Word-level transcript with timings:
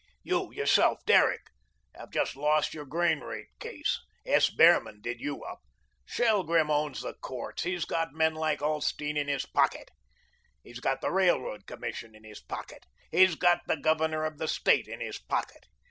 You, 0.23 0.51
yourself, 0.51 1.05
Derrick, 1.05 1.43
have 1.93 2.09
just 2.09 2.35
lost 2.35 2.73
your 2.73 2.87
grain 2.87 3.19
rate 3.19 3.49
case. 3.59 4.01
S. 4.25 4.49
Behrman 4.49 4.99
did 4.99 5.21
you 5.21 5.43
up. 5.43 5.59
Shelgrim 6.07 6.71
owns 6.71 7.01
the 7.03 7.13
courts. 7.13 7.61
He's 7.61 7.85
got 7.85 8.11
men 8.11 8.33
like 8.33 8.61
Ulsteen 8.63 9.15
in 9.15 9.27
his 9.27 9.45
pocket. 9.45 9.91
He's 10.63 10.79
got 10.79 11.01
the 11.01 11.11
Railroad 11.11 11.67
Commission 11.67 12.15
in 12.15 12.23
his 12.23 12.39
pocket. 12.39 12.87
He's 13.11 13.35
got 13.35 13.61
the 13.67 13.77
Governor 13.77 14.25
of 14.25 14.39
the 14.39 14.47
State 14.47 14.87
in 14.87 15.01
his 15.01 15.19
pocket. 15.19 15.67